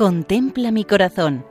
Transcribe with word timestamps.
Contempla 0.00 0.70
mi 0.70 0.86
corazón. 0.86 1.44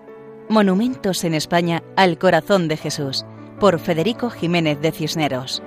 Monumentos 0.49 1.23
en 1.23 1.35
España 1.35 1.83
al 1.95 2.17
corazón 2.17 2.67
de 2.67 2.77
Jesús, 2.77 3.23
por 3.59 3.79
Federico 3.79 4.31
Jiménez 4.31 4.81
de 4.81 4.91
Cisneros. 4.91 5.61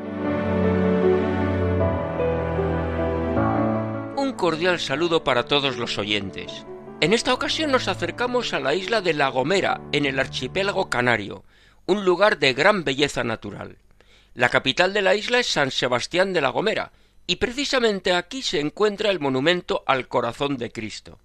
Un 4.16 4.32
cordial 4.36 4.80
saludo 4.80 5.22
para 5.22 5.45
todos 5.45 5.76
los 5.76 5.96
oyentes. 5.96 6.66
En 7.00 7.12
esta 7.12 7.32
ocasión 7.32 7.71
nos 7.71 7.86
acercamos 7.86 8.53
a 8.53 8.58
la 8.58 8.75
isla 8.75 9.00
de 9.00 9.14
La 9.14 9.29
Gomera, 9.29 9.80
en 9.93 10.04
el 10.04 10.18
archipiélago 10.18 10.90
canario, 10.90 11.44
un 11.86 12.04
lugar 12.04 12.40
de 12.40 12.53
gran 12.53 12.82
belleza 12.82 13.22
natural. 13.22 13.79
La 14.35 14.49
capital 14.49 14.93
de 14.93 15.03
la 15.03 15.14
isla 15.14 15.39
es 15.39 15.46
San 15.46 15.71
Sebastián 15.71 16.32
de 16.32 16.40
la 16.40 16.49
Gomera, 16.49 16.90
y 17.29 17.36
precisamente 17.36 18.12
aquí 18.12 18.43
se 18.43 18.58
encuentra 18.58 19.11
el 19.11 19.21
monumento 19.21 19.85
al 19.86 20.08
corazón 20.08 20.57
de 20.57 20.72
Cristo. 20.72 21.21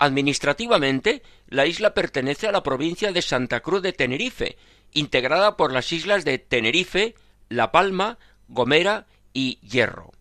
Administrativamente, 0.00 1.22
la 1.46 1.66
isla 1.66 1.92
pertenece 1.92 2.48
a 2.48 2.52
la 2.52 2.62
provincia 2.62 3.12
de 3.12 3.20
Santa 3.20 3.60
Cruz 3.60 3.82
de 3.82 3.92
Tenerife, 3.92 4.56
integrada 4.92 5.58
por 5.58 5.72
las 5.72 5.92
islas 5.92 6.24
de 6.24 6.38
Tenerife, 6.38 7.14
La 7.50 7.70
Palma, 7.70 8.18
Gomera 8.48 9.06
y 9.34 9.58
Hierro. 9.60 10.12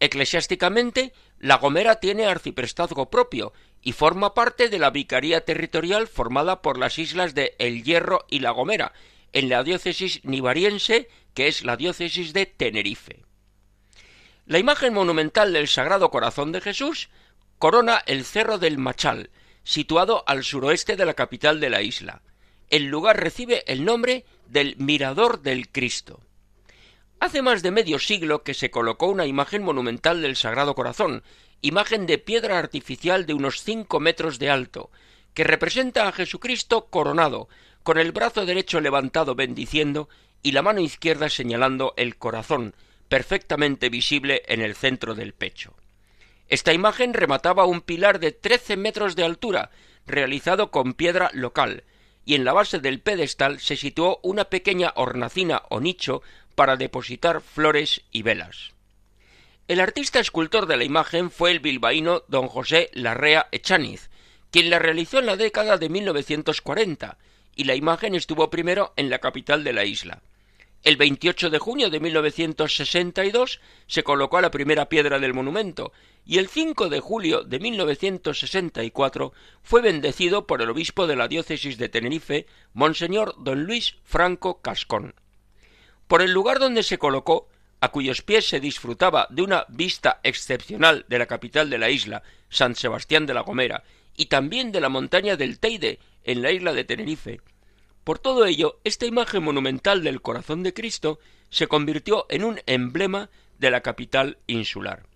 Eclesiásticamente, 0.00 1.12
La 1.38 1.58
Gomera 1.58 1.96
tiene 1.96 2.24
arciprestazgo 2.24 3.10
propio 3.10 3.52
y 3.82 3.92
forma 3.92 4.32
parte 4.32 4.70
de 4.70 4.78
la 4.78 4.88
vicaría 4.88 5.44
territorial 5.44 6.08
formada 6.08 6.62
por 6.62 6.78
las 6.78 6.98
islas 6.98 7.34
de 7.34 7.54
El 7.58 7.84
Hierro 7.84 8.24
y 8.30 8.38
La 8.38 8.52
Gomera, 8.52 8.94
en 9.34 9.50
la 9.50 9.62
diócesis 9.62 10.24
nivariense, 10.24 11.10
que 11.34 11.46
es 11.46 11.62
la 11.62 11.76
diócesis 11.76 12.32
de 12.32 12.46
Tenerife. 12.46 13.22
La 14.46 14.58
imagen 14.58 14.94
monumental 14.94 15.52
del 15.52 15.68
Sagrado 15.68 16.10
Corazón 16.10 16.52
de 16.52 16.62
Jesús 16.62 17.10
corona 17.60 18.02
el 18.06 18.24
Cerro 18.24 18.56
del 18.56 18.78
Machal, 18.78 19.28
situado 19.64 20.24
al 20.26 20.44
suroeste 20.44 20.96
de 20.96 21.04
la 21.04 21.12
capital 21.12 21.60
de 21.60 21.68
la 21.68 21.82
isla. 21.82 22.22
El 22.70 22.86
lugar 22.86 23.20
recibe 23.20 23.64
el 23.66 23.84
nombre 23.84 24.24
del 24.46 24.76
Mirador 24.78 25.42
del 25.42 25.68
Cristo. 25.68 26.20
Hace 27.20 27.42
más 27.42 27.62
de 27.62 27.70
medio 27.70 27.98
siglo 27.98 28.44
que 28.44 28.54
se 28.54 28.70
colocó 28.70 29.08
una 29.08 29.26
imagen 29.26 29.62
monumental 29.62 30.22
del 30.22 30.36
Sagrado 30.36 30.74
Corazón, 30.74 31.22
imagen 31.60 32.06
de 32.06 32.16
piedra 32.16 32.58
artificial 32.58 33.26
de 33.26 33.34
unos 33.34 33.62
cinco 33.62 34.00
metros 34.00 34.38
de 34.38 34.48
alto, 34.48 34.90
que 35.34 35.44
representa 35.44 36.08
a 36.08 36.12
Jesucristo 36.12 36.86
coronado, 36.86 37.50
con 37.82 37.98
el 37.98 38.12
brazo 38.12 38.46
derecho 38.46 38.80
levantado 38.80 39.34
bendiciendo 39.34 40.08
y 40.42 40.52
la 40.52 40.62
mano 40.62 40.80
izquierda 40.80 41.28
señalando 41.28 41.92
el 41.98 42.16
corazón, 42.16 42.74
perfectamente 43.10 43.90
visible 43.90 44.44
en 44.46 44.62
el 44.62 44.74
centro 44.74 45.14
del 45.14 45.34
pecho. 45.34 45.74
Esta 46.50 46.72
imagen 46.72 47.14
remataba 47.14 47.64
un 47.64 47.80
pilar 47.80 48.18
de 48.18 48.32
trece 48.32 48.76
metros 48.76 49.14
de 49.14 49.24
altura, 49.24 49.70
realizado 50.04 50.72
con 50.72 50.94
piedra 50.94 51.30
local, 51.32 51.84
y 52.24 52.34
en 52.34 52.44
la 52.44 52.52
base 52.52 52.80
del 52.80 53.00
pedestal 53.00 53.60
se 53.60 53.76
situó 53.76 54.18
una 54.24 54.46
pequeña 54.46 54.92
hornacina 54.96 55.62
o 55.70 55.78
nicho 55.78 56.22
para 56.56 56.76
depositar 56.76 57.40
flores 57.40 58.02
y 58.10 58.22
velas. 58.22 58.72
El 59.68 59.78
artista 59.78 60.18
escultor 60.18 60.66
de 60.66 60.76
la 60.76 60.82
imagen 60.82 61.30
fue 61.30 61.52
el 61.52 61.60
bilbaíno 61.60 62.24
don 62.26 62.48
José 62.48 62.90
Larrea 62.94 63.46
Echaniz, 63.52 64.10
quien 64.50 64.70
la 64.70 64.80
realizó 64.80 65.20
en 65.20 65.26
la 65.26 65.36
década 65.36 65.78
de 65.78 65.88
1940, 65.88 67.16
y 67.54 67.62
la 67.62 67.76
imagen 67.76 68.16
estuvo 68.16 68.50
primero 68.50 68.92
en 68.96 69.08
la 69.08 69.20
capital 69.20 69.62
de 69.62 69.72
la 69.72 69.84
isla. 69.84 70.20
El 70.82 70.96
28 70.96 71.50
de 71.50 71.58
junio 71.58 71.90
de 71.90 72.00
1962 72.00 73.60
se 73.86 74.02
colocó 74.02 74.40
la 74.40 74.50
primera 74.50 74.88
piedra 74.88 75.18
del 75.18 75.34
monumento 75.34 75.92
y 76.24 76.38
el 76.38 76.48
5 76.48 76.88
de 76.88 77.00
julio 77.00 77.44
de 77.44 77.58
1964 77.58 79.34
fue 79.62 79.82
bendecido 79.82 80.46
por 80.46 80.62
el 80.62 80.70
obispo 80.70 81.06
de 81.06 81.16
la 81.16 81.28
diócesis 81.28 81.76
de 81.76 81.90
Tenerife, 81.90 82.46
Monseñor 82.72 83.34
don 83.38 83.64
Luis 83.64 83.96
Franco 84.04 84.62
Cascón. 84.62 85.14
Por 86.08 86.22
el 86.22 86.32
lugar 86.32 86.58
donde 86.58 86.82
se 86.82 86.96
colocó, 86.96 87.48
a 87.82 87.90
cuyos 87.90 88.22
pies 88.22 88.48
se 88.48 88.58
disfrutaba 88.58 89.26
de 89.28 89.42
una 89.42 89.66
vista 89.68 90.20
excepcional 90.22 91.04
de 91.08 91.18
la 91.18 91.26
capital 91.26 91.68
de 91.68 91.78
la 91.78 91.90
isla, 91.90 92.22
San 92.48 92.74
Sebastián 92.74 93.26
de 93.26 93.34
la 93.34 93.42
Gomera, 93.42 93.84
y 94.16 94.26
también 94.26 94.72
de 94.72 94.80
la 94.80 94.88
montaña 94.88 95.36
del 95.36 95.58
Teide, 95.58 95.98
en 96.24 96.40
la 96.40 96.52
isla 96.52 96.72
de 96.72 96.84
Tenerife, 96.84 97.40
por 98.04 98.18
todo 98.18 98.46
ello, 98.46 98.80
esta 98.84 99.06
imagen 99.06 99.42
monumental 99.42 100.02
del 100.02 100.22
corazón 100.22 100.62
de 100.62 100.72
Cristo 100.72 101.18
se 101.50 101.66
convirtió 101.66 102.26
en 102.28 102.44
un 102.44 102.60
emblema 102.66 103.30
de 103.58 103.70
la 103.70 103.82
capital 103.82 104.38
insular. 104.46 105.06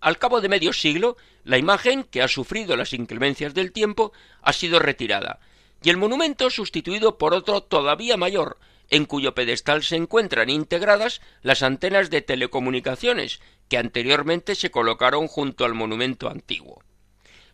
Al 0.00 0.18
cabo 0.18 0.40
de 0.40 0.48
medio 0.48 0.72
siglo, 0.72 1.16
la 1.44 1.56
imagen, 1.56 2.04
que 2.04 2.22
ha 2.22 2.28
sufrido 2.28 2.76
las 2.76 2.92
inclemencias 2.92 3.54
del 3.54 3.72
tiempo, 3.72 4.12
ha 4.42 4.52
sido 4.52 4.78
retirada, 4.78 5.40
y 5.82 5.90
el 5.90 5.96
monumento 5.96 6.50
sustituido 6.50 7.16
por 7.18 7.34
otro 7.34 7.62
todavía 7.62 8.16
mayor, 8.16 8.58
en 8.90 9.06
cuyo 9.06 9.34
pedestal 9.34 9.82
se 9.82 9.96
encuentran 9.96 10.50
integradas 10.50 11.20
las 11.42 11.62
antenas 11.62 12.10
de 12.10 12.20
telecomunicaciones 12.20 13.40
que 13.68 13.78
anteriormente 13.78 14.54
se 14.54 14.70
colocaron 14.70 15.26
junto 15.26 15.64
al 15.64 15.74
monumento 15.74 16.28
antiguo. 16.28 16.82